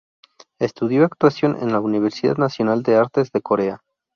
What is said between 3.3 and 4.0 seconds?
de Corea.